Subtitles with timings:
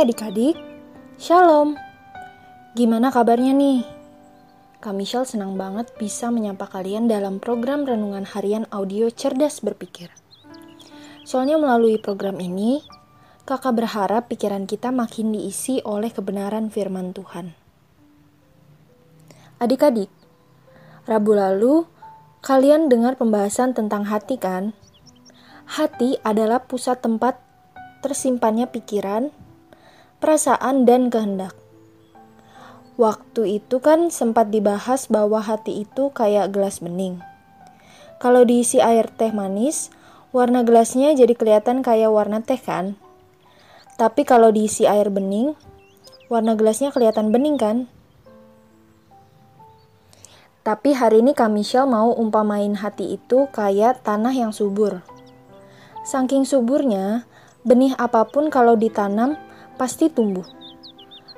[0.00, 0.56] adik-adik,
[1.20, 1.76] Shalom.
[2.72, 3.84] Gimana kabarnya nih?
[4.80, 10.08] Kak Michelle senang banget bisa menyapa kalian dalam program Renungan Harian Audio Cerdas Berpikir.
[11.28, 12.80] Soalnya melalui program ini,
[13.44, 17.52] kakak berharap pikiran kita makin diisi oleh kebenaran firman Tuhan.
[19.60, 20.08] Adik-adik,
[21.04, 21.84] Rabu lalu
[22.40, 24.72] kalian dengar pembahasan tentang hati kan?
[25.68, 27.36] Hati adalah pusat tempat
[28.00, 29.28] tersimpannya pikiran,
[30.20, 31.56] perasaan, dan kehendak.
[33.00, 37.24] Waktu itu kan sempat dibahas bahwa hati itu kayak gelas bening.
[38.20, 39.88] Kalau diisi air teh manis,
[40.36, 43.00] warna gelasnya jadi kelihatan kayak warna teh kan?
[43.96, 45.56] Tapi kalau diisi air bening,
[46.28, 47.88] warna gelasnya kelihatan bening kan?
[50.60, 55.00] Tapi hari ini Kak Michelle mau umpamain hati itu kayak tanah yang subur.
[56.04, 57.24] Saking suburnya,
[57.64, 59.40] benih apa pun kalau ditanam
[59.80, 60.44] pasti tumbuh.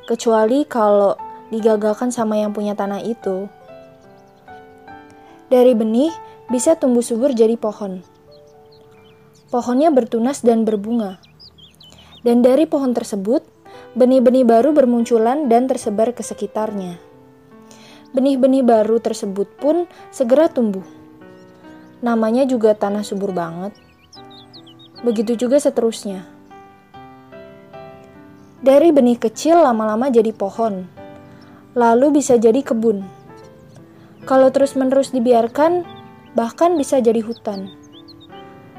[0.03, 1.15] Kecuali kalau
[1.55, 3.47] digagalkan sama yang punya tanah itu.
[5.47, 6.11] Dari benih
[6.51, 8.03] bisa tumbuh subur jadi pohon.
[9.55, 11.23] Pohonnya bertunas dan berbunga.
[12.27, 13.47] Dan dari pohon tersebut,
[13.95, 16.99] benih-benih baru bermunculan dan tersebar ke sekitarnya.
[18.11, 20.83] Benih-benih baru tersebut pun segera tumbuh.
[22.03, 23.71] Namanya juga tanah subur banget.
[25.07, 26.32] Begitu juga seterusnya.
[28.63, 30.87] Dari benih kecil lama-lama jadi pohon,
[31.75, 33.03] lalu bisa jadi kebun.
[34.23, 35.83] Kalau terus-menerus dibiarkan,
[36.39, 37.75] bahkan bisa jadi hutan.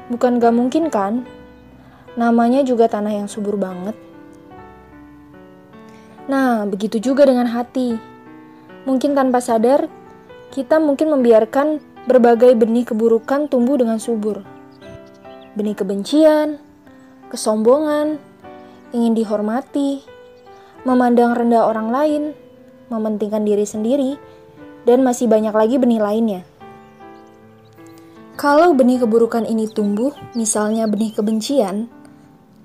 [0.08, 1.28] Bukan gak mungkin kan?
[2.16, 3.92] Namanya juga tanah yang subur banget.
[6.32, 8.00] Nah, begitu juga dengan hati.
[8.88, 9.92] Mungkin tanpa sadar,
[10.48, 14.54] kita mungkin membiarkan berbagai benih keburukan tumbuh dengan subur
[15.54, 16.58] benih kebencian,
[17.30, 18.18] kesombongan,
[18.94, 20.06] ingin dihormati,
[20.86, 22.22] memandang rendah orang lain,
[22.88, 24.14] mementingkan diri sendiri,
[24.86, 26.42] dan masih banyak lagi benih lainnya.
[28.38, 31.90] Kalau benih keburukan ini tumbuh, misalnya benih kebencian,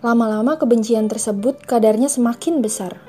[0.05, 3.01] lama-lama kebencian tersebut kadarnya semakin besar.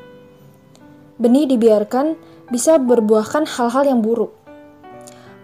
[1.20, 2.16] Benih dibiarkan
[2.48, 4.32] bisa berbuahkan hal-hal yang buruk,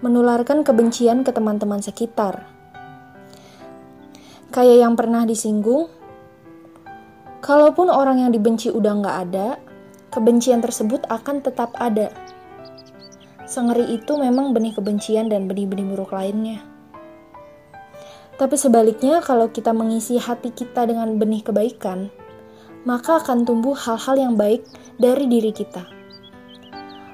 [0.00, 2.56] menularkan kebencian ke teman-teman sekitar
[4.56, 5.90] Kayak yang pernah disinggung,
[7.46, 9.48] kalaupun orang yang dibenci udah nggak ada,
[10.10, 12.10] kebencian tersebut akan tetap ada.
[13.46, 16.58] Sengeri itu memang benih kebencian dan benih-benih buruk lainnya.
[18.34, 22.10] Tapi sebaliknya, kalau kita mengisi hati kita dengan benih kebaikan,
[22.82, 24.66] maka akan tumbuh hal-hal yang baik
[24.98, 25.86] dari diri kita.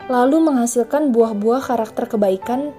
[0.09, 2.73] Lalu menghasilkan buah-buah karakter kebaikan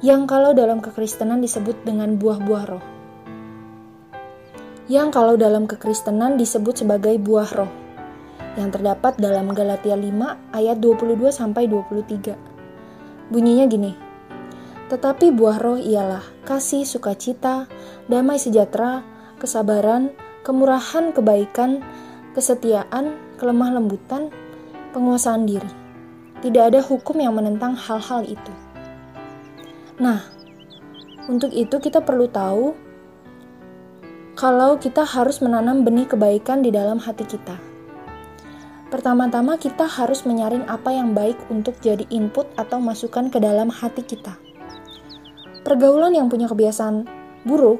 [0.00, 2.93] yang kalau dalam kekristenan disebut dengan buah-buah roh
[4.84, 7.72] yang kalau dalam kekristenan disebut sebagai buah roh
[8.54, 13.32] yang terdapat dalam Galatia 5 ayat 22 sampai 23.
[13.32, 13.92] Bunyinya gini.
[14.92, 17.66] Tetapi buah roh ialah kasih, sukacita,
[18.06, 19.00] damai sejahtera,
[19.40, 20.12] kesabaran,
[20.44, 21.80] kemurahan, kebaikan,
[22.36, 24.28] kesetiaan, kelemah lembutan,
[24.92, 25.72] penguasaan diri.
[26.44, 28.52] Tidak ada hukum yang menentang hal-hal itu.
[29.96, 30.20] Nah,
[31.24, 32.83] untuk itu kita perlu tahu
[34.34, 37.54] kalau kita harus menanam benih kebaikan di dalam hati kita.
[38.90, 44.02] Pertama-tama kita harus menyaring apa yang baik untuk jadi input atau masukan ke dalam hati
[44.02, 44.34] kita.
[45.62, 47.06] Pergaulan yang punya kebiasaan
[47.46, 47.78] buruk,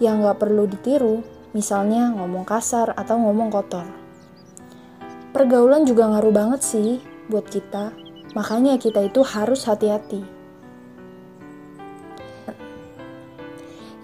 [0.00, 1.20] yang gak perlu ditiru,
[1.52, 3.84] misalnya ngomong kasar atau ngomong kotor.
[5.36, 7.92] Pergaulan juga ngaruh banget sih buat kita,
[8.32, 10.35] makanya kita itu harus hati-hati.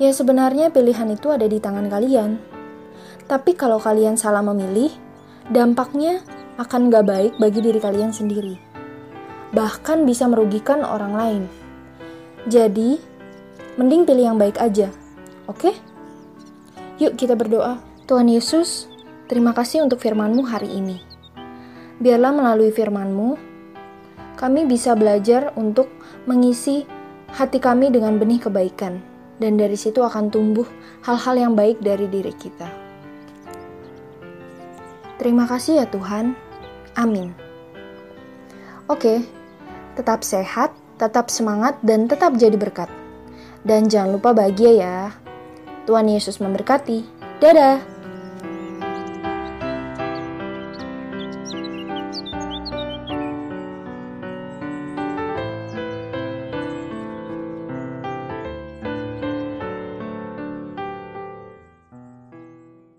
[0.02, 2.42] Ya sebenarnya pilihan itu ada di tangan kalian.
[3.30, 4.90] Tapi kalau kalian salah memilih,
[5.46, 6.26] dampaknya
[6.58, 8.58] akan gak baik bagi diri kalian sendiri.
[9.54, 11.42] Bahkan bisa merugikan orang lain.
[12.50, 12.98] Jadi,
[13.78, 14.90] mending pilih yang baik aja.
[15.46, 15.70] Oke?
[16.98, 17.78] Yuk kita berdoa.
[18.10, 18.90] Tuhan Yesus,
[19.30, 20.98] terima kasih untuk firman-Mu hari ini.
[22.02, 23.38] Biarlah melalui firman-Mu,
[24.34, 25.86] kami bisa belajar untuk
[26.26, 26.90] mengisi
[27.38, 29.11] hati kami dengan benih kebaikan
[29.42, 30.64] dan dari situ akan tumbuh
[31.02, 32.70] hal-hal yang baik dari diri kita.
[35.18, 36.38] Terima kasih ya Tuhan.
[36.94, 37.34] Amin.
[38.86, 39.26] Oke,
[39.98, 42.90] tetap sehat, tetap semangat, dan tetap jadi berkat.
[43.66, 44.98] Dan jangan lupa bahagia ya.
[45.86, 47.06] Tuhan Yesus memberkati.
[47.42, 47.91] Dadah.